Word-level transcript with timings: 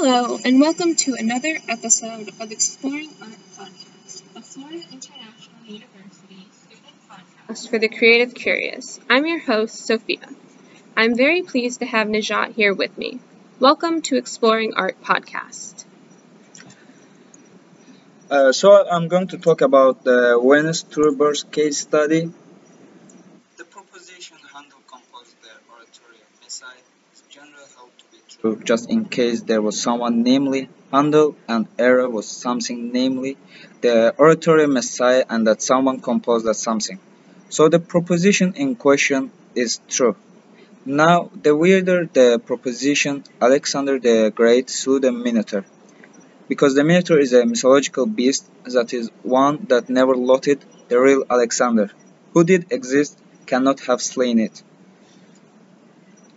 Hello, 0.00 0.38
and 0.44 0.60
welcome 0.60 0.94
to 0.94 1.16
another 1.18 1.58
episode 1.68 2.28
of 2.40 2.52
Exploring 2.52 3.10
Art 3.20 3.32
Podcast, 3.58 4.22
a 4.36 4.42
Florida 4.42 4.84
International 4.92 5.64
University 5.66 6.46
student 6.52 6.94
podcast 7.10 7.68
for 7.68 7.80
the 7.80 7.88
creative 7.88 8.32
curious. 8.32 9.00
I'm 9.10 9.26
your 9.26 9.40
host, 9.40 9.74
Sophia. 9.74 10.20
I'm 10.96 11.16
very 11.16 11.42
pleased 11.42 11.80
to 11.80 11.86
have 11.86 12.06
Najat 12.06 12.54
here 12.54 12.72
with 12.72 12.96
me. 12.96 13.18
Welcome 13.58 14.02
to 14.02 14.14
Exploring 14.14 14.74
Art 14.76 15.02
Podcast. 15.02 15.84
Uh, 18.30 18.52
so 18.52 18.88
I'm 18.88 19.08
going 19.08 19.26
to 19.34 19.38
talk 19.38 19.62
about 19.62 20.04
the 20.04 20.40
Venus 20.40 20.84
Turber's 20.84 21.42
case 21.42 21.78
study. 21.78 22.30
The 23.56 23.64
proposition 23.64 24.36
Handel 24.54 24.78
composed 24.86 25.34
the 25.42 25.50
oratorio 25.68 26.22
Messiah 26.44 26.86
is 27.12 27.22
generally 27.28 27.66
held 27.74 27.90
just 28.64 28.88
in 28.88 29.04
case 29.04 29.42
there 29.42 29.60
was 29.60 29.80
someone 29.80 30.22
namely 30.22 30.68
Handel 30.92 31.36
and 31.48 31.66
era 31.78 32.08
was 32.08 32.28
something 32.28 32.92
namely 32.92 33.36
the 33.80 34.14
oratorio 34.18 34.66
Messiah 34.68 35.24
and 35.28 35.46
that 35.46 35.60
someone 35.60 36.00
composed 36.00 36.46
that 36.46 36.54
something. 36.54 36.98
So 37.50 37.68
the 37.68 37.80
proposition 37.80 38.54
in 38.54 38.76
question 38.76 39.30
is 39.54 39.80
true. 39.88 40.16
Now, 40.86 41.30
the 41.42 41.54
weirder 41.54 42.08
the 42.12 42.38
proposition, 42.38 43.24
Alexander 43.42 43.98
the 43.98 44.32
Great 44.34 44.70
slew 44.70 45.00
the 45.00 45.12
Minotaur 45.12 45.64
because 46.48 46.74
the 46.74 46.84
Minotaur 46.84 47.18
is 47.18 47.32
a 47.32 47.44
mythological 47.44 48.06
beast 48.06 48.48
that 48.64 48.94
is 48.94 49.10
one 49.22 49.66
that 49.68 49.90
never 49.90 50.16
loathed 50.16 50.64
the 50.88 50.98
real 50.98 51.24
Alexander, 51.28 51.90
who 52.32 52.44
did 52.44 52.72
exist, 52.72 53.18
cannot 53.46 53.80
have 53.80 54.00
slain 54.00 54.38
it. 54.38 54.62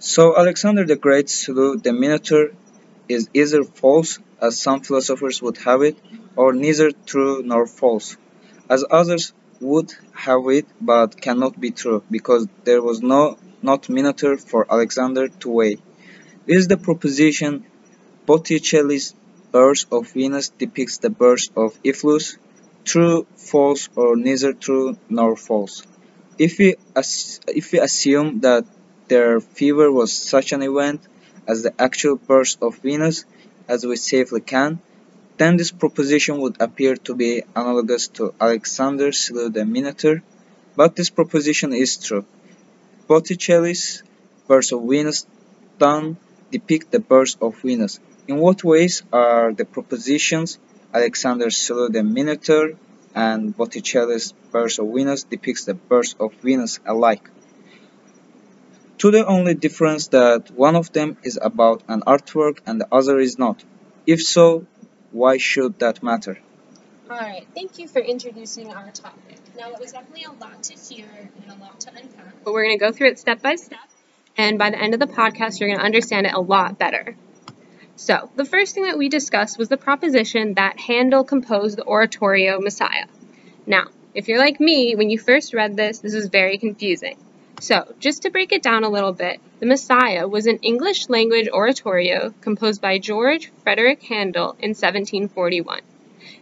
So 0.03 0.35
Alexander 0.35 0.83
the 0.83 0.95
Great 0.95 1.29
slew 1.29 1.77
the 1.77 1.93
Minotaur 1.93 2.49
is 3.07 3.29
either 3.35 3.63
false, 3.63 4.17
as 4.41 4.59
some 4.59 4.81
philosophers 4.81 5.43
would 5.43 5.59
have 5.59 5.83
it, 5.83 5.95
or 6.35 6.53
neither 6.53 6.89
true 6.91 7.43
nor 7.43 7.67
false, 7.67 8.17
as 8.67 8.83
others 8.89 9.31
would 9.59 9.93
have 10.13 10.47
it 10.49 10.65
but 10.81 11.21
cannot 11.21 11.59
be 11.59 11.69
true, 11.69 12.03
because 12.09 12.47
there 12.63 12.81
was 12.81 13.03
no 13.03 13.37
not 13.61 13.89
Minotaur 13.89 14.37
for 14.37 14.65
Alexander 14.73 15.27
to 15.27 15.49
weigh. 15.49 15.77
Is 16.47 16.67
the 16.67 16.77
proposition 16.77 17.63
Botticelli's 18.25 19.13
birth 19.51 19.85
of 19.91 20.11
Venus 20.13 20.49
depicts 20.49 20.97
the 20.97 21.11
birth 21.11 21.49
of 21.55 21.79
Iphiclus, 21.83 22.37
true, 22.85 23.27
false, 23.35 23.87
or 23.95 24.15
neither 24.15 24.53
true 24.53 24.97
nor 25.09 25.35
false. 25.35 25.83
If 26.39 26.57
we, 26.57 26.75
if 26.95 27.71
we 27.71 27.79
assume 27.79 28.39
that 28.39 28.65
their 29.11 29.41
fever 29.41 29.91
was 29.91 30.09
such 30.13 30.53
an 30.53 30.61
event 30.61 31.01
as 31.45 31.63
the 31.63 31.73
actual 31.77 32.15
birth 32.15 32.55
of 32.61 32.77
Venus, 32.77 33.25
as 33.67 33.85
we 33.85 33.97
safely 33.97 34.39
can, 34.39 34.79
then 35.35 35.57
this 35.57 35.69
proposition 35.69 36.39
would 36.39 36.55
appear 36.61 36.95
to 36.95 37.13
be 37.13 37.43
analogous 37.53 38.07
to 38.07 38.33
Alexander 38.39 39.11
slew 39.11 39.49
the 39.49 39.65
Minotaur, 39.65 40.23
but 40.77 40.95
this 40.95 41.09
proposition 41.09 41.73
is 41.73 41.97
true. 41.97 42.25
Botticelli's 43.09 44.01
birth 44.47 44.71
of 44.71 44.87
Venus 44.87 45.27
done 45.77 46.15
depict 46.49 46.91
the 46.91 47.01
birth 47.01 47.35
of 47.41 47.59
Venus, 47.61 47.99
in 48.29 48.37
what 48.37 48.63
ways 48.63 49.03
are 49.11 49.51
the 49.51 49.65
propositions 49.65 50.57
Alexander 50.93 51.49
slew 51.49 51.89
the 51.89 52.03
Minotaur 52.03 52.71
and 53.13 53.57
Botticelli's 53.57 54.31
Birth 54.53 54.79
of 54.79 54.87
Venus 54.95 55.23
depicts 55.23 55.65
the 55.65 55.73
birth 55.73 56.15
of 56.17 56.33
Venus 56.35 56.79
alike? 56.85 57.29
To 59.01 59.09
the 59.09 59.25
only 59.25 59.55
difference 59.55 60.09
that 60.09 60.51
one 60.51 60.75
of 60.75 60.93
them 60.93 61.17
is 61.23 61.39
about 61.41 61.81
an 61.87 62.01
artwork 62.01 62.59
and 62.67 62.79
the 62.79 62.87
other 62.91 63.17
is 63.19 63.39
not. 63.39 63.63
If 64.05 64.21
so, 64.21 64.67
why 65.11 65.37
should 65.37 65.79
that 65.79 66.03
matter? 66.03 66.37
Alright, 67.09 67.47
thank 67.55 67.79
you 67.79 67.87
for 67.87 67.97
introducing 67.97 68.71
our 68.71 68.91
topic. 68.91 69.39
Now, 69.57 69.71
it 69.71 69.79
was 69.79 69.93
definitely 69.93 70.25
a 70.25 70.31
lot 70.33 70.61
to 70.65 70.77
hear 70.77 71.07
and 71.41 71.51
a 71.51 71.59
lot 71.59 71.79
to 71.79 71.89
unpack, 71.89 72.43
but 72.43 72.53
we're 72.53 72.65
going 72.65 72.77
to 72.77 72.85
go 72.85 72.91
through 72.91 73.07
it 73.07 73.17
step 73.17 73.41
by 73.41 73.55
step, 73.55 73.79
and 74.37 74.59
by 74.59 74.69
the 74.69 74.79
end 74.79 74.93
of 74.93 74.99
the 74.99 75.07
podcast, 75.07 75.59
you're 75.59 75.69
going 75.69 75.79
to 75.79 75.85
understand 75.85 76.27
it 76.27 76.33
a 76.33 76.39
lot 76.39 76.77
better. 76.77 77.15
So, 77.95 78.29
the 78.35 78.45
first 78.45 78.75
thing 78.75 78.83
that 78.83 78.99
we 78.99 79.09
discussed 79.09 79.57
was 79.57 79.67
the 79.67 79.77
proposition 79.77 80.53
that 80.53 80.79
Handel 80.79 81.23
composed 81.23 81.75
the 81.75 81.85
oratorio 81.85 82.59
Messiah. 82.59 83.07
Now, 83.65 83.85
if 84.13 84.27
you're 84.27 84.37
like 84.37 84.59
me, 84.59 84.93
when 84.93 85.09
you 85.09 85.17
first 85.17 85.55
read 85.55 85.75
this, 85.75 85.97
this 85.97 86.13
was 86.13 86.27
very 86.27 86.59
confusing. 86.59 87.17
So, 87.61 87.93
just 87.99 88.23
to 88.23 88.31
break 88.31 88.51
it 88.51 88.63
down 88.63 88.83
a 88.83 88.89
little 88.89 89.13
bit, 89.13 89.39
the 89.59 89.67
Messiah 89.67 90.27
was 90.27 90.47
an 90.47 90.57
English 90.63 91.09
language 91.09 91.47
oratorio 91.47 92.33
composed 92.41 92.81
by 92.81 92.97
George 92.97 93.51
Frederick 93.61 94.01
Handel 94.01 94.55
in 94.57 94.71
1741. 94.71 95.81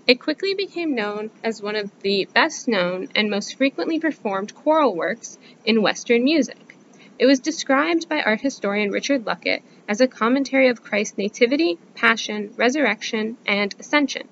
It 0.08 0.22
quickly 0.22 0.54
became 0.54 0.96
known 0.96 1.30
as 1.44 1.62
one 1.62 1.76
of 1.76 1.92
the 2.04 2.26
best 2.34 2.70
known 2.70 3.10
and 3.16 3.30
most 3.30 3.58
frequently 3.58 4.00
performed 4.00 4.56
choral 4.56 4.96
works 4.96 5.38
in 5.66 5.82
Western 5.82 6.24
music. 6.24 6.78
It 7.20 7.26
was 7.26 7.42
described 7.42 8.08
by 8.08 8.22
art 8.22 8.40
historian 8.40 8.90
Richard 8.90 9.26
Luckett 9.26 9.62
as 9.90 10.00
a 10.00 10.08
commentary 10.08 10.70
of 10.70 10.84
Christ's 10.84 11.18
nativity, 11.18 11.78
passion, 11.96 12.54
resurrection, 12.56 13.36
and 13.46 13.76
ascension. 13.78 14.30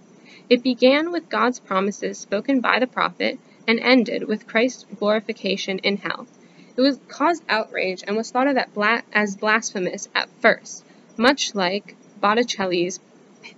It 0.49 0.63
began 0.63 1.11
with 1.11 1.27
God's 1.27 1.59
promises 1.59 2.17
spoken 2.17 2.61
by 2.61 2.79
the 2.79 2.87
prophet 2.87 3.39
and 3.67 3.77
ended 3.81 4.25
with 4.25 4.47
Christ's 4.47 4.85
glorification 4.97 5.79
in 5.79 5.97
hell. 5.97 6.27
It 6.77 6.81
was 6.81 6.99
caused 7.07 7.43
outrage 7.49 8.03
and 8.05 8.15
was 8.15 8.29
thought 8.29 8.47
of 8.47 8.57
as 9.11 9.35
blasphemous 9.35 10.07
at 10.13 10.29
first, 10.41 10.85
much 11.17 11.55
like 11.55 11.95
Botticelli's 12.21 12.99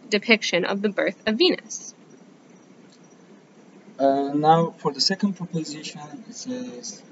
depiction 0.09 0.63
of 0.63 0.81
the 0.81 0.89
birth 0.89 1.21
of 1.27 1.37
Venus. 1.37 1.93
Uh, 3.99 4.31
now, 4.33 4.71
for 4.77 4.93
the 4.93 5.01
second 5.01 5.33
proposition, 5.33 5.99
it 6.29 6.33
says 6.33 7.03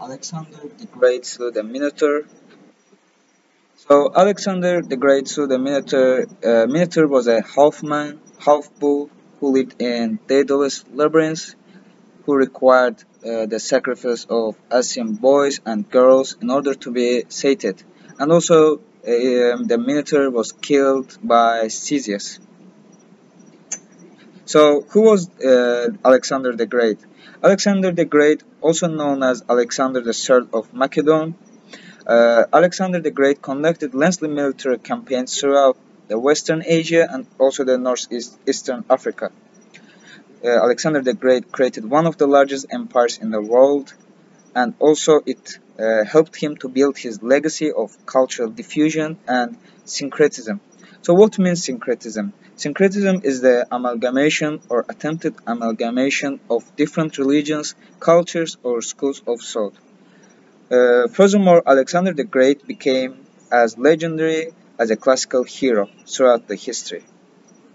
Alexander 0.00 0.58
the 0.78 0.86
Great 0.86 1.24
slew 1.24 1.52
the 1.52 1.62
Minotaur. 1.62 2.22
So 3.76 4.10
Alexander 4.12 4.82
the 4.82 4.96
Great 4.96 5.28
slew 5.28 5.46
the 5.46 5.58
Minotaur. 5.58 6.26
Uh, 6.42 6.66
Minotaur 6.66 7.06
was 7.06 7.28
a 7.28 7.42
half 7.42 7.84
man, 7.84 8.18
half 8.38 8.68
bull 8.80 9.10
who 9.38 9.52
lived 9.52 9.80
in 9.80 10.18
Daedalus 10.26 10.84
labyrinth, 10.92 11.54
who 12.24 12.34
required 12.34 12.96
uh, 13.24 13.46
the 13.46 13.58
sacrifice 13.58 14.24
of 14.28 14.56
Asian 14.72 15.14
boys 15.14 15.60
and 15.64 15.90
girls 15.90 16.36
in 16.40 16.50
order 16.50 16.74
to 16.74 16.90
be 16.90 17.24
sated. 17.28 17.82
And 18.18 18.32
also, 18.32 18.76
uh, 18.76 18.80
the 19.04 19.82
Minotaur 19.84 20.30
was 20.30 20.52
killed 20.52 21.18
by 21.22 21.68
Theseus. 21.68 22.38
So, 24.46 24.82
who 24.90 25.02
was 25.02 25.28
uh, 25.40 25.88
Alexander 26.04 26.54
the 26.54 26.66
Great? 26.66 26.98
Alexander 27.42 27.92
the 27.92 28.04
Great, 28.04 28.42
also 28.60 28.88
known 28.88 29.22
as 29.22 29.42
Alexander 29.48 30.00
III 30.00 30.48
of 30.52 30.72
Macedon, 30.72 31.34
uh, 32.06 32.44
Alexander 32.52 33.00
the 33.00 33.10
Great 33.10 33.40
conducted 33.40 33.94
lengthy 33.94 34.28
military 34.28 34.78
campaigns 34.78 35.38
throughout 35.38 35.76
the 36.08 36.18
Western 36.18 36.62
Asia 36.64 37.06
and 37.10 37.26
also 37.38 37.64
the 37.64 37.78
Northeast 37.78 38.38
Eastern 38.46 38.84
Africa. 38.90 39.30
Uh, 40.44 40.62
Alexander 40.62 41.00
the 41.00 41.14
Great 41.14 41.50
created 41.50 41.88
one 41.88 42.06
of 42.06 42.18
the 42.18 42.26
largest 42.26 42.66
empires 42.70 43.16
in 43.16 43.30
the 43.30 43.40
world, 43.40 43.94
and 44.54 44.74
also 44.78 45.22
it 45.24 45.58
uh, 45.78 46.04
helped 46.04 46.36
him 46.36 46.54
to 46.58 46.68
build 46.68 46.98
his 46.98 47.22
legacy 47.22 47.72
of 47.72 47.96
cultural 48.04 48.50
diffusion 48.50 49.16
and 49.26 49.56
syncretism. 49.86 50.60
So, 51.00 51.14
what 51.14 51.38
means 51.38 51.64
syncretism? 51.64 52.34
Syncretism 52.56 53.22
is 53.24 53.40
the 53.40 53.66
amalgamation 53.72 54.60
or 54.68 54.84
attempted 54.86 55.34
amalgamation 55.46 56.40
of 56.50 56.76
different 56.76 57.16
religions, 57.16 57.74
cultures, 57.98 58.58
or 58.62 58.82
schools 58.82 59.22
of 59.26 59.40
thought. 59.40 59.74
Uh, 60.70 61.08
furthermore, 61.08 61.62
Alexander 61.66 62.12
the 62.12 62.24
Great 62.24 62.66
became 62.66 63.26
as 63.50 63.78
legendary 63.78 64.52
as 64.78 64.90
a 64.90 64.96
classical 64.96 65.42
hero 65.42 65.88
throughout 66.06 66.48
the 66.48 66.56
history. 66.56 67.02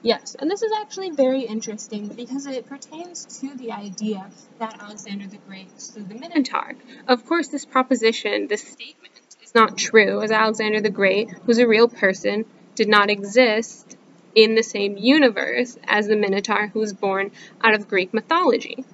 Yes, 0.01 0.35
and 0.39 0.49
this 0.49 0.61
is 0.61 0.71
actually 0.81 1.11
very 1.11 1.41
interesting 1.41 2.07
because 2.07 2.45
it 2.45 2.65
pertains 2.67 3.39
to 3.41 3.53
the 3.55 3.73
idea 3.73 4.29
that 4.57 4.81
Alexander 4.81 5.27
the 5.27 5.37
Great 5.37 5.79
slew 5.79 6.03
the 6.03 6.15
Minotaur. 6.15 6.75
Of 7.07 7.25
course, 7.25 7.49
this 7.49 7.65
proposition, 7.65 8.47
this 8.47 8.61
statement, 8.61 9.13
is 9.43 9.53
not 9.53 9.77
true, 9.77 10.21
as 10.21 10.31
Alexander 10.31 10.79
the 10.79 10.89
Great 10.89 11.45
was 11.45 11.57
a 11.57 11.67
real 11.67 11.89
person, 11.89 12.45
did 12.75 12.87
not 12.87 13.09
exist, 13.09 13.97
in 14.35 14.55
the 14.55 14.63
same 14.63 14.95
universe 14.95 15.77
as 15.85 16.07
the 16.07 16.15
Minotaur 16.15 16.67
who 16.67 16.79
was 16.79 16.93
born 16.93 17.31
out 17.61 17.73
of 17.73 17.89
Greek 17.89 18.13
mythology. 18.13 18.85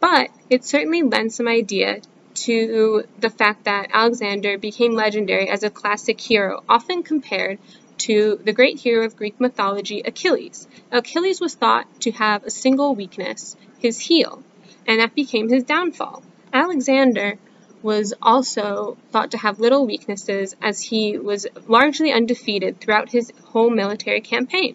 But 0.00 0.30
it 0.48 0.64
certainly 0.64 1.02
lends 1.02 1.34
some 1.34 1.48
idea 1.48 2.00
to 2.34 3.04
the 3.18 3.30
fact 3.30 3.64
that 3.64 3.90
Alexander 3.92 4.56
became 4.56 4.94
legendary 4.94 5.48
as 5.48 5.62
a 5.62 5.70
classic 5.70 6.20
hero, 6.20 6.62
often 6.68 7.02
compared 7.02 7.58
to 7.98 8.40
the 8.44 8.52
great 8.52 8.78
hero 8.78 9.04
of 9.04 9.16
Greek 9.16 9.40
mythology, 9.40 10.02
Achilles. 10.04 10.68
Achilles 10.92 11.40
was 11.40 11.54
thought 11.54 11.86
to 12.02 12.10
have 12.12 12.44
a 12.44 12.50
single 12.50 12.94
weakness, 12.94 13.56
his 13.78 13.98
heel, 13.98 14.42
and 14.86 15.00
that 15.00 15.14
became 15.14 15.48
his 15.48 15.64
downfall. 15.64 16.22
Alexander 16.52 17.38
was 17.82 18.14
also 18.20 18.96
thought 19.12 19.30
to 19.30 19.38
have 19.38 19.60
little 19.60 19.86
weaknesses 19.86 20.56
as 20.62 20.80
he 20.80 21.18
was 21.18 21.46
largely 21.66 22.12
undefeated 22.12 22.80
throughout 22.80 23.10
his 23.10 23.32
whole 23.44 23.70
military 23.70 24.20
campaign. 24.20 24.74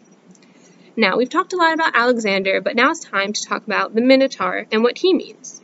Now, 0.96 1.18
we've 1.18 1.30
talked 1.30 1.54
a 1.54 1.58
lot 1.58 1.74
about 1.74 1.96
Alexander, 1.96 2.62
but 2.62 2.76
now 2.76 2.92
it's 2.92 3.00
time 3.00 3.34
to 3.34 3.42
talk 3.42 3.66
about 3.66 3.96
the 3.96 4.02
Minotaur 4.02 4.68
and 4.72 4.84
what 4.84 4.98
he 4.98 5.14
means. 5.14 5.61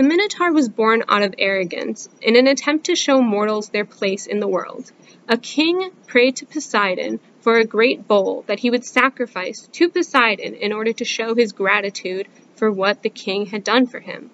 The 0.00 0.08
Minotaur 0.08 0.50
was 0.50 0.70
born 0.70 1.04
out 1.10 1.22
of 1.22 1.34
arrogance 1.36 2.08
in 2.22 2.34
an 2.34 2.46
attempt 2.46 2.86
to 2.86 2.96
show 2.96 3.20
mortals 3.20 3.68
their 3.68 3.84
place 3.84 4.26
in 4.26 4.40
the 4.40 4.48
world. 4.48 4.90
A 5.28 5.36
king 5.36 5.90
prayed 6.06 6.36
to 6.36 6.46
Poseidon 6.46 7.20
for 7.42 7.58
a 7.58 7.66
great 7.66 8.08
bull 8.08 8.42
that 8.46 8.60
he 8.60 8.70
would 8.70 8.86
sacrifice 8.86 9.68
to 9.72 9.90
Poseidon 9.90 10.54
in 10.54 10.72
order 10.72 10.94
to 10.94 11.04
show 11.04 11.34
his 11.34 11.52
gratitude 11.52 12.28
for 12.56 12.72
what 12.72 13.02
the 13.02 13.10
king 13.10 13.44
had 13.44 13.62
done 13.62 13.86
for 13.86 14.00
him. 14.00 14.30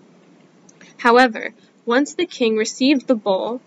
However, 0.98 1.52
once 1.84 2.14
the 2.14 2.26
king 2.26 2.56
received 2.56 3.08
the 3.08 3.16
bull, 3.16 3.60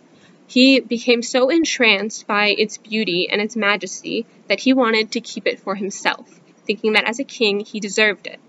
he 0.47 0.79
became 0.79 1.21
so 1.21 1.49
entranced 1.49 2.25
by 2.25 2.55
its 2.57 2.77
beauty 2.77 3.27
and 3.29 3.41
its 3.41 3.57
majesty 3.57 4.25
that 4.47 4.61
he 4.61 4.71
wanted 4.71 5.11
to 5.11 5.19
keep 5.19 5.45
it 5.45 5.59
for 5.59 5.75
himself, 5.75 6.39
thinking 6.65 6.93
that 6.93 7.09
as 7.09 7.19
a 7.19 7.25
king 7.25 7.59
he 7.59 7.81
deserved 7.81 8.25
it. 8.25 8.39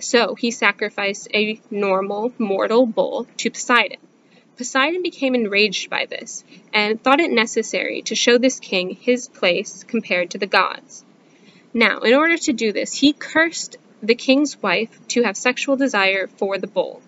So 0.00 0.34
he 0.34 0.50
sacrificed 0.50 1.28
a 1.32 1.60
normal, 1.70 2.32
mortal 2.38 2.86
bull 2.86 3.26
to 3.38 3.50
Poseidon. 3.50 3.98
Poseidon 4.56 5.02
became 5.02 5.34
enraged 5.34 5.88
by 5.88 6.06
this 6.06 6.44
and 6.72 7.02
thought 7.02 7.20
it 7.20 7.30
necessary 7.30 8.02
to 8.02 8.14
show 8.14 8.36
this 8.36 8.60
king 8.60 8.90
his 8.90 9.28
place 9.28 9.84
compared 9.84 10.30
to 10.30 10.38
the 10.38 10.46
gods. 10.46 11.04
Now, 11.72 12.00
in 12.00 12.14
order 12.14 12.36
to 12.36 12.52
do 12.52 12.72
this, 12.72 12.94
he 12.94 13.12
cursed 13.12 13.76
the 14.02 14.14
king's 14.14 14.62
wife 14.62 15.06
to 15.08 15.22
have 15.22 15.36
sexual 15.36 15.76
desire 15.76 16.26
for 16.26 16.58
the 16.58 16.66
bull. 16.66 17.02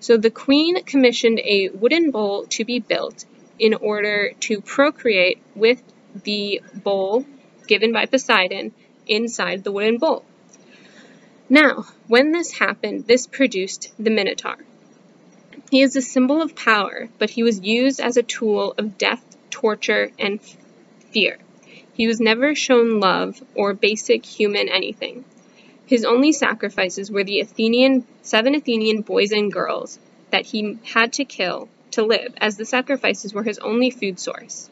So 0.00 0.16
the 0.16 0.30
queen 0.30 0.82
commissioned 0.84 1.40
a 1.40 1.70
wooden 1.70 2.10
bull 2.10 2.46
to 2.50 2.64
be 2.64 2.78
built 2.78 3.24
in 3.58 3.74
order 3.74 4.32
to 4.40 4.60
procreate 4.60 5.38
with 5.54 5.82
the 6.24 6.62
bull 6.74 7.24
given 7.66 7.92
by 7.92 8.06
Poseidon 8.06 8.72
inside 9.06 9.64
the 9.64 9.72
wooden 9.72 9.98
bowl. 9.98 10.24
Now, 11.52 11.84
when 12.08 12.32
this 12.32 12.50
happened, 12.50 13.06
this 13.06 13.26
produced 13.26 13.92
the 13.98 14.08
Minotaur. 14.08 14.56
He 15.70 15.82
is 15.82 15.94
a 15.94 16.00
symbol 16.00 16.40
of 16.40 16.56
power, 16.56 17.10
but 17.18 17.28
he 17.28 17.42
was 17.42 17.60
used 17.60 18.00
as 18.00 18.16
a 18.16 18.22
tool 18.22 18.72
of 18.78 18.96
death, 18.96 19.22
torture, 19.50 20.10
and 20.18 20.40
fear. 21.10 21.36
He 21.92 22.06
was 22.06 22.20
never 22.20 22.54
shown 22.54 23.00
love 23.00 23.42
or 23.54 23.74
basic 23.74 24.24
human 24.24 24.70
anything. 24.70 25.26
His 25.84 26.06
only 26.06 26.32
sacrifices 26.32 27.10
were 27.10 27.22
the 27.22 27.40
Athenian 27.40 28.06
seven 28.22 28.54
Athenian 28.54 29.02
boys 29.02 29.30
and 29.30 29.52
girls 29.52 29.98
that 30.30 30.46
he 30.46 30.78
had 30.84 31.12
to 31.12 31.26
kill 31.26 31.68
to 31.90 32.02
live, 32.02 32.32
as 32.38 32.56
the 32.56 32.64
sacrifices 32.64 33.34
were 33.34 33.42
his 33.42 33.58
only 33.58 33.90
food 33.90 34.18
source. 34.18 34.70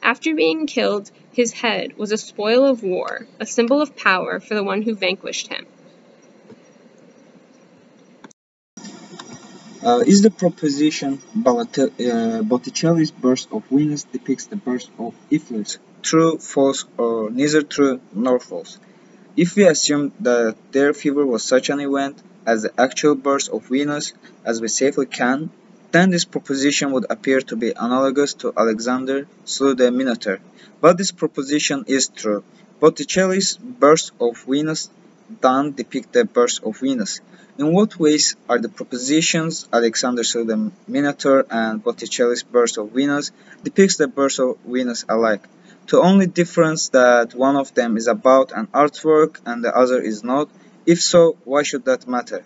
After 0.00 0.36
being 0.36 0.68
killed, 0.68 1.10
his 1.32 1.50
head 1.50 1.98
was 1.98 2.12
a 2.12 2.16
spoil 2.16 2.64
of 2.64 2.84
war, 2.84 3.26
a 3.40 3.44
symbol 3.44 3.82
of 3.82 3.96
power 3.96 4.38
for 4.38 4.54
the 4.54 4.62
one 4.62 4.82
who 4.82 4.94
vanquished 4.94 5.48
him. 5.48 5.66
Uh, 9.84 9.98
is 10.06 10.22
the 10.22 10.30
proposition 10.30 11.20
uh, 11.34 12.42
Botticelli's 12.42 13.10
burst 13.10 13.48
of 13.50 13.64
Venus 13.66 14.04
depicts 14.04 14.46
the 14.46 14.54
burst 14.54 14.88
of 14.96 15.12
Iphigenia 15.28 15.78
true, 16.02 16.38
false, 16.38 16.84
or 16.96 17.30
neither 17.30 17.62
true 17.62 18.00
nor 18.12 18.38
false? 18.38 18.78
If 19.36 19.56
we 19.56 19.64
assume 19.66 20.12
that 20.20 20.54
their 20.70 20.94
fever 20.94 21.26
was 21.26 21.42
such 21.42 21.68
an 21.68 21.80
event 21.80 22.22
as 22.46 22.62
the 22.62 22.80
actual 22.80 23.16
burst 23.16 23.50
of 23.50 23.66
Venus 23.66 24.12
as 24.44 24.60
we 24.60 24.68
safely 24.68 25.06
can, 25.06 25.50
then 25.90 26.10
this 26.10 26.26
proposition 26.26 26.92
would 26.92 27.06
appear 27.10 27.40
to 27.40 27.56
be 27.56 27.72
analogous 27.76 28.34
to 28.34 28.52
Alexander 28.56 29.26
slew 29.44 29.74
the 29.74 29.90
Minotaur. 29.90 30.38
But 30.80 30.96
this 30.96 31.10
proposition 31.10 31.86
is 31.88 32.06
true. 32.06 32.44
Botticelli's 32.78 33.56
burst 33.56 34.12
of 34.20 34.44
Venus 34.44 34.90
don't 35.40 35.74
depict 35.74 36.12
the 36.12 36.24
burst 36.24 36.62
of 36.62 36.78
Venus. 36.78 37.20
In 37.58 37.70
what 37.74 37.98
ways 37.98 38.34
are 38.48 38.58
the 38.58 38.70
propositions 38.70 39.68
Alexander 39.70 40.22
the 40.22 40.72
Minotaur 40.88 41.44
and 41.50 41.84
Botticelli's 41.84 42.42
burst 42.42 42.78
of 42.78 42.92
Venus 42.92 43.30
depicts 43.62 43.98
the 43.98 44.08
burst 44.08 44.40
of 44.40 44.56
Venus 44.64 45.04
alike? 45.06 45.42
The 45.86 46.00
only 46.00 46.26
difference 46.26 46.88
that 46.90 47.34
one 47.34 47.56
of 47.56 47.74
them 47.74 47.98
is 47.98 48.06
about 48.06 48.52
an 48.52 48.68
artwork 48.68 49.38
and 49.44 49.62
the 49.62 49.76
other 49.76 50.00
is 50.00 50.24
not. 50.24 50.48
If 50.86 51.02
so, 51.02 51.36
why 51.44 51.62
should 51.62 51.84
that 51.84 52.08
matter? 52.08 52.42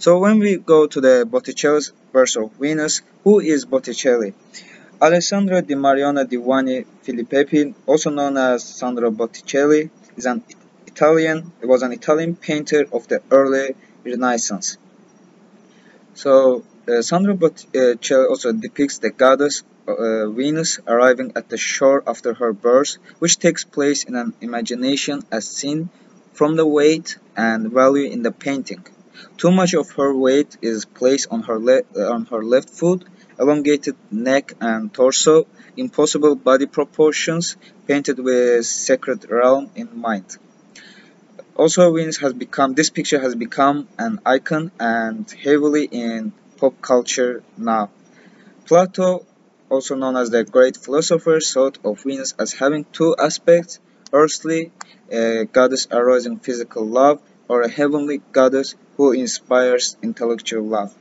So 0.00 0.18
when 0.18 0.40
we 0.40 0.56
go 0.56 0.88
to 0.88 1.00
the 1.00 1.24
Botticelli's 1.24 1.92
burst 2.10 2.36
of 2.36 2.50
Venus, 2.54 3.02
who 3.22 3.38
is 3.38 3.64
Botticelli? 3.64 4.34
Alessandro 5.00 5.60
di 5.60 5.76
Mariano 5.76 6.24
di 6.24 6.36
Divani 6.36 6.84
Filippi, 7.04 7.72
also 7.86 8.10
known 8.10 8.36
as 8.36 8.64
Sandro 8.64 9.12
Botticelli, 9.12 9.88
is 10.16 10.26
an 10.26 10.42
Italian, 10.84 11.52
He 11.60 11.66
was 11.66 11.82
an 11.82 11.92
Italian 11.92 12.34
painter 12.34 12.84
of 12.92 13.06
the 13.06 13.22
early 13.30 13.76
Renaissance. 14.04 14.78
So 16.14 16.64
uh, 16.88 17.02
Sandro 17.02 17.34
Botticelli 17.34 18.26
also 18.28 18.52
depicts 18.52 18.98
the 18.98 19.10
goddess 19.10 19.62
uh, 19.86 20.28
Venus 20.28 20.78
arriving 20.86 21.32
at 21.36 21.48
the 21.48 21.56
shore 21.56 22.02
after 22.06 22.34
her 22.34 22.52
birth, 22.52 22.96
which 23.18 23.38
takes 23.38 23.64
place 23.64 24.04
in 24.04 24.14
an 24.16 24.34
imagination 24.40 25.22
as 25.30 25.46
seen 25.48 25.88
from 26.32 26.56
the 26.56 26.66
weight 26.66 27.18
and 27.36 27.72
value 27.72 28.10
in 28.10 28.22
the 28.22 28.32
painting. 28.32 28.84
Too 29.36 29.50
much 29.50 29.74
of 29.74 29.90
her 29.92 30.14
weight 30.14 30.56
is 30.62 30.84
placed 30.84 31.28
on 31.30 31.42
her, 31.42 31.58
uh, 31.68 32.12
on 32.12 32.26
her 32.26 32.44
left 32.44 32.70
foot, 32.70 33.04
elongated 33.38 33.96
neck 34.10 34.54
and 34.60 34.92
torso, 34.92 35.46
impossible 35.76 36.34
body 36.34 36.66
proportions, 36.66 37.56
painted 37.86 38.18
with 38.18 38.66
sacred 38.66 39.30
realm 39.30 39.70
in 39.74 39.88
mind. 39.98 40.38
Also, 41.58 41.92
Venus 41.92 42.18
has 42.18 42.32
become 42.32 42.74
this 42.74 42.88
picture 42.88 43.18
has 43.18 43.34
become 43.34 43.88
an 43.98 44.20
icon 44.24 44.70
and 44.78 45.28
heavily 45.28 45.86
in 45.90 46.32
pop 46.56 46.80
culture 46.80 47.42
now. 47.56 47.90
Plato, 48.64 49.26
also 49.68 49.96
known 49.96 50.16
as 50.16 50.30
the 50.30 50.44
great 50.44 50.76
philosopher, 50.76 51.40
thought 51.40 51.78
of 51.84 52.00
Venus 52.04 52.32
as 52.38 52.52
having 52.52 52.84
two 52.92 53.16
aspects: 53.18 53.80
earthly, 54.12 54.70
a 55.10 55.46
goddess 55.46 55.88
arousing 55.90 56.38
physical 56.38 56.86
love, 56.86 57.20
or 57.48 57.62
a 57.62 57.68
heavenly 57.68 58.22
goddess 58.30 58.76
who 58.96 59.10
inspires 59.10 59.96
intellectual 60.00 60.62
love. 60.62 60.94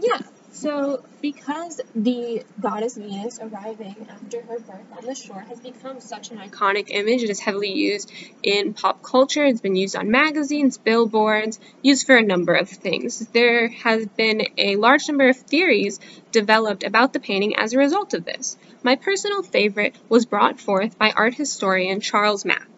Yeah. 0.00 0.20
So, 0.60 1.02
because 1.22 1.80
the 1.94 2.44
goddess 2.60 2.98
Venus 2.98 3.40
arriving 3.40 3.96
after 4.10 4.42
her 4.42 4.58
birth 4.58 4.92
on 4.94 5.06
the 5.06 5.14
shore 5.14 5.40
has 5.40 5.58
become 5.58 6.00
such 6.00 6.32
an 6.32 6.36
iconic 6.36 6.88
image, 6.90 7.22
it 7.22 7.30
is 7.30 7.40
heavily 7.40 7.72
used 7.72 8.12
in 8.42 8.74
pop 8.74 9.02
culture. 9.02 9.42
It's 9.42 9.62
been 9.62 9.74
used 9.74 9.96
on 9.96 10.10
magazines, 10.10 10.76
billboards, 10.76 11.58
used 11.80 12.04
for 12.04 12.14
a 12.14 12.22
number 12.22 12.52
of 12.52 12.68
things. 12.68 13.26
There 13.28 13.68
has 13.68 14.04
been 14.08 14.48
a 14.58 14.76
large 14.76 15.08
number 15.08 15.30
of 15.30 15.38
theories 15.38 15.98
developed 16.30 16.84
about 16.84 17.14
the 17.14 17.20
painting 17.20 17.56
as 17.56 17.72
a 17.72 17.78
result 17.78 18.12
of 18.12 18.26
this. 18.26 18.58
My 18.82 18.96
personal 18.96 19.42
favorite 19.42 19.94
was 20.10 20.26
brought 20.26 20.60
forth 20.60 20.98
by 20.98 21.10
art 21.12 21.36
historian 21.36 22.02
Charles 22.02 22.44
Mack. 22.44 22.68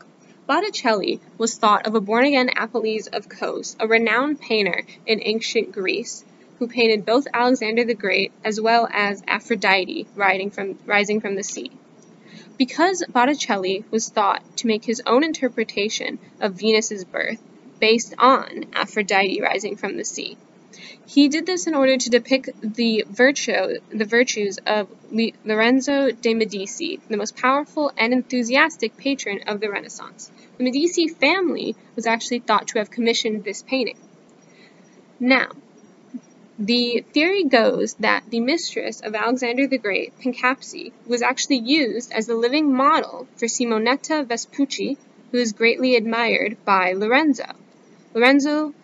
Botticelli 0.47 1.21
was 1.37 1.59
thought 1.59 1.89
of 1.89 1.97
a 1.97 2.01
born 2.01 2.27
again 2.27 2.51
Apelles 2.57 3.09
of 3.09 3.29
Kos, 3.29 3.75
a 3.81 3.89
renowned 3.89 4.41
painter 4.41 4.85
in 5.05 5.21
ancient 5.21 5.73
Greece 5.73 6.25
who 6.63 6.69
painted 6.69 7.05
both 7.05 7.27
Alexander 7.35 7.83
the 7.83 7.93
Great 7.93 8.31
as 8.45 8.61
well 8.61 8.89
as 8.93 9.21
Aphrodite 9.27 10.07
from, 10.15 10.79
rising 10.87 11.21
from 11.21 11.35
the 11.35 11.43
sea. 11.43 11.73
Because 12.57 13.05
Botticelli 13.09 13.85
was 13.91 14.11
thought 14.11 14.45
to 14.59 14.69
make 14.69 14.85
his 14.85 15.03
own 15.05 15.25
interpretation 15.25 16.21
of 16.41 16.55
Venus's 16.55 17.05
birth 17.05 17.43
based 17.81 18.15
on 18.17 18.67
Aphrodite 18.75 19.43
rising 19.43 19.75
from 19.75 19.97
the 19.97 20.05
sea. 20.05 20.37
He 21.05 21.27
did 21.27 21.47
this 21.47 21.67
in 21.67 21.75
order 21.75 21.97
to 21.97 22.11
depict 22.11 22.51
the 22.63 23.07
virtue, 23.11 23.81
the 23.93 24.05
virtues 24.05 24.61
of 24.65 24.87
Lorenzo 25.45 26.13
de 26.13 26.33
Medici, 26.33 27.01
the 27.09 27.17
most 27.17 27.37
powerful 27.37 27.91
and 27.99 28.13
enthusiastic 28.13 28.97
patron 28.97 29.41
of 29.49 29.59
the 29.59 29.69
Renaissance. 29.69 30.31
The 30.59 30.63
Medici 30.63 31.09
family 31.09 31.75
was 31.97 32.07
actually 32.07 32.39
thought 32.39 32.69
to 32.69 32.79
have 32.79 32.93
commissioned 32.93 33.43
this 33.43 33.65
painting. 33.65 33.99
Now, 35.19 35.51
the 36.59 37.05
theory 37.13 37.45
goes 37.45 37.95
that 37.95 38.25
the 38.29 38.41
mistress 38.41 39.01
of 39.01 39.15
Alexander 39.15 39.67
the 39.67 39.79
Great, 39.79 40.19
Pancapsi, 40.21 40.93
was 41.07 41.23
actually 41.23 41.59
used 41.59 42.13
as 42.13 42.27
the 42.27 42.35
living 42.35 42.75
model 42.75 43.27
for 43.37 43.47
Simonetta 43.47 44.27
Vespucci, 44.27 44.99
who 45.31 45.39
is 45.39 45.53
greatly 45.53 45.97
admired 45.97 46.57
by 46.65 46.93
Lorenzo. 46.93 47.47
Lorenzo 48.15 48.75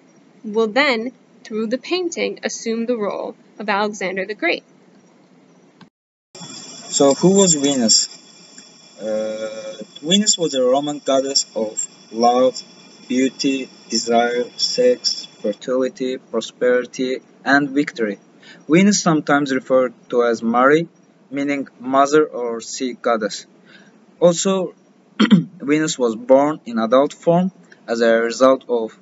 will 0.44 0.68
then, 0.68 1.12
through 1.44 1.66
the 1.66 1.78
painting, 1.78 2.40
assume 2.42 2.86
the 2.86 2.96
role 2.96 3.36
of 3.58 3.68
Alexander 3.68 4.24
the 4.24 4.34
Great. 4.34 4.64
So, 6.88 7.12
who 7.14 7.34
was 7.34 7.54
Venus? 7.54 8.08
Uh, 8.98 9.76
Venus 10.00 10.38
was 10.38 10.54
a 10.54 10.62
Roman 10.62 11.00
goddess 11.04 11.44
of 11.54 11.86
love, 12.10 12.60
beauty, 13.08 13.68
desire, 13.90 14.44
sex, 14.56 15.26
fertility, 15.42 16.16
prosperity, 16.18 17.20
and 17.44 17.70
victory. 17.70 18.18
Venus 18.68 19.02
sometimes 19.02 19.54
referred 19.54 19.94
to 20.10 20.24
as 20.24 20.42
Mari, 20.42 20.88
meaning 21.30 21.68
mother 21.80 22.24
or 22.24 22.60
sea 22.60 22.92
goddess. 22.94 23.46
Also, 24.20 24.74
Venus 25.20 25.98
was 25.98 26.16
born 26.16 26.60
in 26.64 26.78
adult 26.78 27.12
form 27.12 27.52
as 27.86 28.00
a 28.00 28.20
result 28.20 28.64
of 28.68 28.98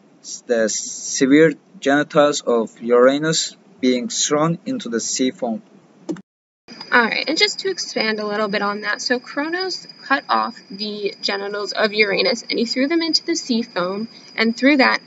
the 0.47 0.69
severe 0.69 1.53
genitals 1.81 2.41
of 2.41 2.81
Uranus 2.81 3.57
being 3.81 4.09
thrown 4.09 4.59
into 4.67 4.89
the 4.89 5.01
sea 5.01 5.31
foam. 5.31 5.63
Alright, 6.93 7.29
and 7.29 7.37
just 7.37 7.61
to 7.61 7.71
expand 7.71 8.21
a 8.21 8.27
little 8.27 8.49
bit 8.49 8.63
on 8.63 8.81
that, 8.83 9.03
so 9.03 9.19
Kronos 9.19 9.87
cut 10.03 10.25
off 10.29 10.57
the 10.71 11.15
genitals 11.21 11.73
of 11.73 11.93
Uranus 11.93 12.43
and 12.43 12.59
he 12.59 12.65
threw 12.65 12.89
them 12.89 13.03
into 13.03 13.25
the 13.25 13.37
sea 13.37 13.63
foam, 13.63 14.09
and 14.37 14.57
through 14.57 14.79
that, 14.79 15.01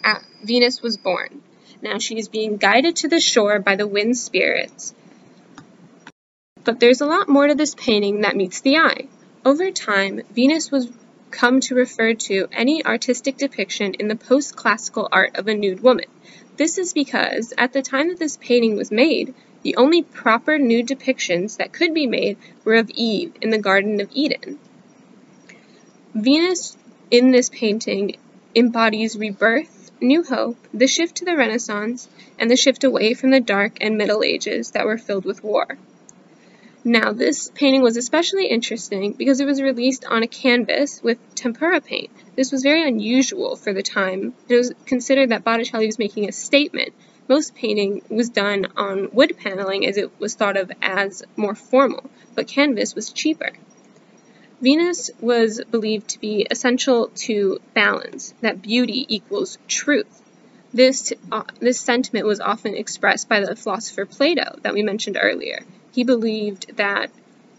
Venus 0.44 0.82
was 0.82 0.98
born. 0.98 1.42
Now 1.82 1.98
she 1.98 2.18
is 2.18 2.28
being 2.28 2.58
guided 2.58 2.98
to 2.98 3.08
the 3.08 3.20
shore 3.20 3.60
by 3.60 3.76
the 3.76 3.88
wind 3.88 4.18
spirits. 4.18 4.94
But 6.64 6.80
there's 6.80 7.02
a 7.02 7.06
lot 7.06 7.30
more 7.30 7.48
to 7.48 7.56
this 7.56 7.74
painting 7.76 8.22
that 8.22 8.36
meets 8.36 8.62
the 8.62 8.78
eye. 8.78 9.08
Over 9.46 9.72
time, 9.72 10.22
Venus 10.32 10.72
was 10.72 10.92
come 11.32 11.60
to 11.62 11.76
refer 11.76 12.14
to 12.14 12.48
any 12.52 12.86
artistic 12.86 13.38
depiction 13.38 13.94
in 13.94 14.08
the 14.08 14.16
post-classical 14.16 15.08
art 15.12 15.38
of 15.38 15.48
a 15.48 15.56
nude 15.56 15.82
woman. 15.82 16.06
This 16.58 16.78
is 16.78 16.92
because, 16.92 17.54
at 17.58 17.72
the 17.72 17.82
time 17.82 18.10
that 18.10 18.20
this 18.20 18.38
painting 18.38 18.76
was 18.76 18.92
made, 18.92 19.34
the 19.62 19.76
only 19.78 20.02
proper 20.02 20.58
nude 20.58 20.88
depictions 20.88 21.58
that 21.58 21.72
could 21.72 21.94
be 21.94 22.08
made 22.08 22.38
were 22.64 22.76
of 22.76 22.90
Eve 22.90 23.34
in 23.42 23.50
the 23.50 23.58
Garden 23.58 24.02
of 24.02 24.10
Eden. 24.14 24.60
Venus 26.14 26.78
in 27.12 27.32
this 27.32 27.50
painting 27.50 28.18
embodies 28.56 29.18
rebirth, 29.18 29.79
new 30.02 30.24
hope, 30.24 30.58
the 30.74 30.88
shift 30.88 31.18
to 31.18 31.26
the 31.26 31.36
Renaissance, 31.36 32.08
and 32.38 32.50
the 32.50 32.56
shift 32.56 32.84
away 32.84 33.14
from 33.14 33.32
the 33.32 33.40
dark 33.40 33.78
and 33.82 33.98
Middle 33.98 34.24
Ages 34.24 34.72
that 34.72 34.86
were 34.86 34.98
filled 34.98 35.26
with 35.26 35.44
war. 35.44 35.78
Now, 36.84 37.12
this 37.12 37.52
painting 37.54 37.82
was 37.82 37.98
especially 37.98 38.48
interesting 38.48 39.12
because 39.12 39.42
it 39.42 39.46
was 39.46 39.62
released 39.62 40.06
on 40.06 40.24
a 40.24 40.28
canvas 40.28 41.04
with 41.04 41.18
tempera 41.36 41.82
paint. 41.82 42.10
This 42.38 42.54
was 42.54 42.64
very 42.64 42.88
unusual 42.88 43.58
for 43.58 43.74
the 43.74 43.84
time. 43.84 44.34
It 44.48 44.56
was 44.56 44.74
considered 44.86 45.30
that 45.30 45.44
Botticelli 45.44 45.88
was 45.88 46.00
making 46.00 46.30
a 46.30 46.32
statement. 46.32 46.94
Most 47.28 47.54
painting 47.54 48.02
was 48.10 48.30
done 48.30 48.68
on 48.78 49.12
wood 49.12 49.38
paneling 49.38 49.86
as 49.86 49.98
it 49.98 50.20
was 50.20 50.36
thought 50.36 50.56
of 50.56 50.72
as 50.82 51.22
more 51.36 51.54
formal, 51.54 52.10
but 52.34 52.48
canvas 52.48 52.96
was 52.96 53.12
cheaper. 53.12 53.52
Venus 54.62 55.10
was 55.22 55.62
believed 55.72 56.10
to 56.10 56.20
be 56.20 56.46
essential 56.52 57.08
to 57.16 57.60
balance, 57.74 58.34
that 58.42 58.62
beauty 58.62 59.06
equals 59.08 59.58
truth. 59.68 60.22
This, 60.74 61.14
uh, 61.32 61.44
this 61.60 61.80
sentiment 61.80 62.26
was 62.26 62.42
often 62.42 62.76
expressed 62.76 63.30
by 63.30 63.40
the 63.40 63.56
philosopher 63.56 64.06
Plato 64.06 64.60
that 64.62 64.74
we 64.74 64.84
mentioned 64.84 65.18
earlier. 65.20 65.64
He 65.94 66.04
believed 66.04 66.76
that 66.76 67.10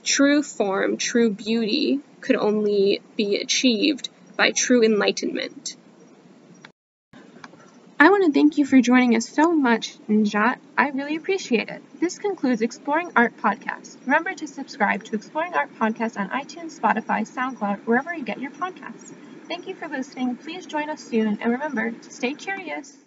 true 0.04 0.42
form, 0.42 0.98
true 0.98 1.30
beauty, 1.30 2.00
could 2.20 2.36
only 2.36 3.00
be 3.16 3.36
achieved 3.36 4.10
by 4.36 4.50
true 4.50 4.84
enlightenment. 4.84 5.76
I 8.00 8.08
want 8.08 8.24
to 8.24 8.32
thank 8.32 8.56
you 8.56 8.64
for 8.64 8.80
joining 8.80 9.14
us 9.14 9.28
so 9.28 9.54
much, 9.54 9.98
Najat. 10.08 10.58
I 10.76 10.88
really 10.88 11.16
appreciate 11.16 11.68
it. 11.68 11.84
This 12.00 12.18
concludes 12.18 12.62
Exploring 12.62 13.12
Art 13.14 13.36
Podcast. 13.36 13.98
Remember 14.06 14.32
to 14.34 14.48
subscribe 14.48 15.04
to 15.04 15.16
Exploring 15.16 15.52
Art 15.54 15.70
Podcast 15.78 16.16
on 16.18 16.30
iTunes, 16.30 16.80
Spotify, 16.80 17.28
SoundCloud, 17.30 17.80
wherever 17.84 18.14
you 18.14 18.24
get 18.24 18.40
your 18.40 18.52
podcasts. 18.52 19.12
Thank 19.48 19.66
you 19.66 19.76
for 19.76 19.86
listening. 19.86 20.36
Please 20.38 20.66
join 20.66 20.88
us 20.88 21.02
soon, 21.02 21.38
and 21.42 21.52
remember 21.52 21.92
to 21.92 22.10
stay 22.10 22.34
curious. 22.34 23.04